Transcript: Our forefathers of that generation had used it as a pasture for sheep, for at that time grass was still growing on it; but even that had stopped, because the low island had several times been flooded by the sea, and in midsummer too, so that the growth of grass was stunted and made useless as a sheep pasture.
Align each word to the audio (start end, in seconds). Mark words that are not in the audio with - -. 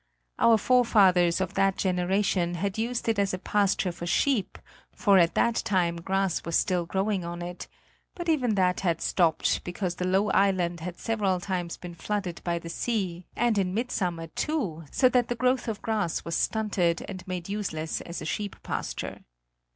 Our 0.39 0.57
forefathers 0.57 1.39
of 1.41 1.53
that 1.53 1.77
generation 1.77 2.55
had 2.55 2.79
used 2.79 3.07
it 3.07 3.19
as 3.19 3.35
a 3.35 3.37
pasture 3.37 3.91
for 3.91 4.07
sheep, 4.07 4.57
for 4.91 5.19
at 5.19 5.35
that 5.35 5.57
time 5.63 5.97
grass 5.97 6.43
was 6.43 6.55
still 6.57 6.87
growing 6.87 7.23
on 7.23 7.43
it; 7.43 7.67
but 8.15 8.27
even 8.27 8.55
that 8.55 8.79
had 8.79 8.99
stopped, 8.99 9.63
because 9.63 9.93
the 9.97 10.07
low 10.07 10.31
island 10.31 10.79
had 10.79 10.97
several 10.97 11.39
times 11.39 11.77
been 11.77 11.93
flooded 11.93 12.41
by 12.43 12.57
the 12.57 12.67
sea, 12.67 13.27
and 13.35 13.59
in 13.59 13.75
midsummer 13.75 14.25
too, 14.25 14.85
so 14.89 15.07
that 15.07 15.27
the 15.27 15.35
growth 15.35 15.67
of 15.67 15.83
grass 15.83 16.25
was 16.25 16.35
stunted 16.35 17.05
and 17.07 17.27
made 17.27 17.47
useless 17.47 18.01
as 18.01 18.23
a 18.23 18.25
sheep 18.25 18.55
pasture. 18.63 19.23